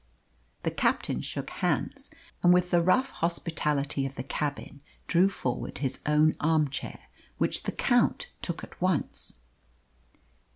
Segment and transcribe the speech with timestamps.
[0.63, 2.09] The captain shook hands,
[2.41, 7.01] and with the rough hospitality of the cabin drew forward his own armchair,
[7.37, 9.33] which the Count took at once.